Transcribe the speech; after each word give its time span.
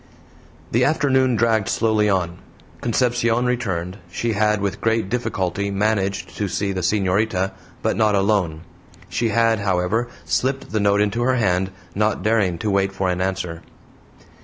The 0.71 0.83
afternoon 0.83 1.35
dragged 1.35 1.69
slowly 1.69 2.09
on; 2.09 2.39
Concepcion 2.81 3.45
returned; 3.45 3.97
she 4.11 4.33
had, 4.33 4.59
with 4.59 4.81
great 4.81 5.09
difficulty, 5.09 5.69
managed 5.69 6.35
to 6.37 6.47
see 6.47 6.71
the 6.71 6.81
senorita, 6.81 7.51
but 7.83 7.95
not 7.95 8.15
alone; 8.15 8.61
she 9.09 9.29
had, 9.29 9.59
however, 9.59 10.07
slipped 10.25 10.71
the 10.71 10.79
note 10.79 11.01
into 11.01 11.21
her 11.21 11.35
hand, 11.35 11.69
not 11.93 12.23
daring 12.23 12.57
to 12.57 12.71
wait 12.71 12.91
for 12.91 13.09
an 13.11 13.21
answer. 13.21 13.61